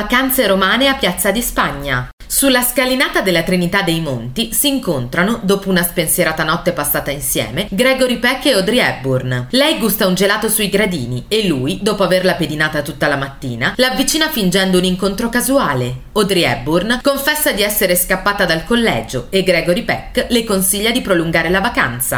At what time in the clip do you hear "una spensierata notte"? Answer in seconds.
5.70-6.72